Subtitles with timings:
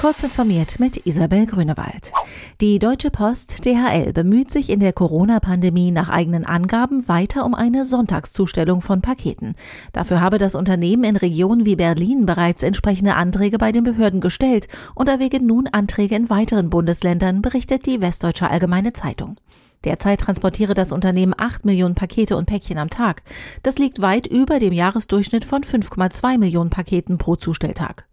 [0.00, 2.14] Kurz informiert mit Isabel Grünewald.
[2.62, 7.84] Die Deutsche Post DHL bemüht sich in der Corona-Pandemie nach eigenen Angaben weiter um eine
[7.84, 9.56] Sonntagszustellung von Paketen.
[9.92, 14.68] Dafür habe das Unternehmen in Regionen wie Berlin bereits entsprechende Anträge bei den Behörden gestellt
[14.94, 19.36] und erwäge nun Anträge in weiteren Bundesländern, berichtet die Westdeutsche Allgemeine Zeitung.
[19.84, 23.22] Derzeit transportiere das Unternehmen 8 Millionen Pakete und Päckchen am Tag.
[23.62, 28.04] Das liegt weit über dem Jahresdurchschnitt von 5,2 Millionen Paketen pro Zustelltag.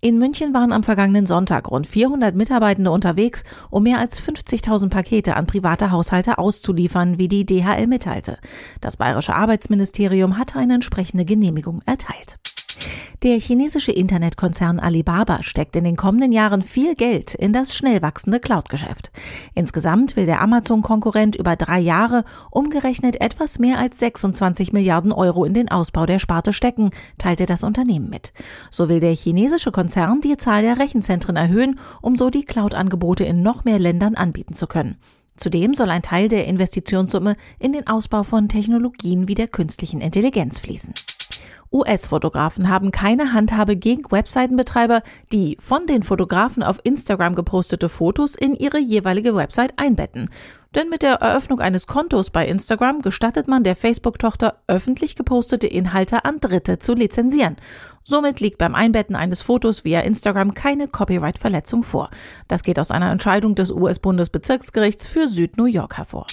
[0.00, 5.34] In München waren am vergangenen Sonntag rund 400 Mitarbeitende unterwegs, um mehr als 50.000 Pakete
[5.34, 8.38] an private Haushalte auszuliefern, wie die DHL mitteilte.
[8.80, 12.38] Das bayerische Arbeitsministerium hatte eine entsprechende Genehmigung erteilt.
[13.24, 18.38] Der chinesische Internetkonzern Alibaba steckt in den kommenden Jahren viel Geld in das schnell wachsende
[18.38, 19.10] Cloud-Geschäft.
[19.56, 25.52] Insgesamt will der Amazon-Konkurrent über drei Jahre umgerechnet etwas mehr als 26 Milliarden Euro in
[25.52, 28.32] den Ausbau der Sparte stecken, teilte das Unternehmen mit.
[28.70, 33.42] So will der chinesische Konzern die Zahl der Rechenzentren erhöhen, um so die Cloud-Angebote in
[33.42, 34.96] noch mehr Ländern anbieten zu können.
[35.36, 40.60] Zudem soll ein Teil der Investitionssumme in den Ausbau von Technologien wie der künstlichen Intelligenz
[40.60, 40.94] fließen.
[41.72, 45.02] US-Fotografen haben keine Handhabe gegen Webseitenbetreiber,
[45.32, 50.30] die von den Fotografen auf Instagram gepostete Fotos in ihre jeweilige Website einbetten.
[50.74, 56.24] Denn mit der Eröffnung eines Kontos bei Instagram gestattet man der Facebook-Tochter, öffentlich gepostete Inhalte
[56.24, 57.56] an Dritte zu lizenzieren.
[58.04, 62.10] Somit liegt beim Einbetten eines Fotos via Instagram keine Copyright-Verletzung vor.
[62.48, 66.26] Das geht aus einer Entscheidung des US-Bundesbezirksgerichts für Süd-New York hervor.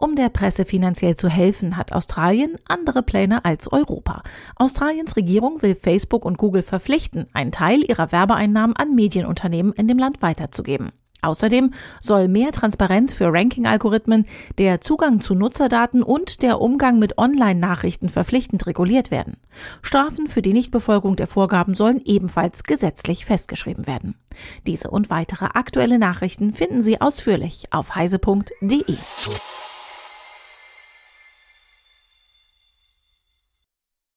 [0.00, 4.22] Um der Presse finanziell zu helfen, hat Australien andere Pläne als Europa.
[4.54, 9.98] Australiens Regierung will Facebook und Google verpflichten, einen Teil ihrer Werbeeinnahmen an Medienunternehmen in dem
[9.98, 10.92] Land weiterzugeben.
[11.20, 14.26] Außerdem soll mehr Transparenz für Ranking-Algorithmen,
[14.58, 19.36] der Zugang zu Nutzerdaten und der Umgang mit Online-Nachrichten verpflichtend reguliert werden.
[19.82, 24.14] Strafen für die Nichtbefolgung der Vorgaben sollen ebenfalls gesetzlich festgeschrieben werden.
[24.64, 28.96] Diese und weitere aktuelle Nachrichten finden Sie ausführlich auf heise.de.